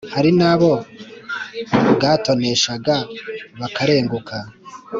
[0.15, 0.71] hari n’abo
[1.93, 2.95] bwatoneshaga
[3.59, 4.37] bakarenguka.